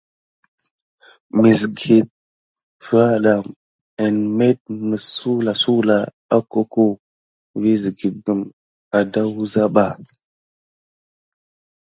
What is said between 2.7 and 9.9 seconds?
fraɗa en məs met suwlasuwla akoko vigue kum edawuza ba.